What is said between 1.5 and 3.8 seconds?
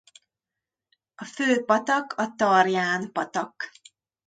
patak a Tarján-patak.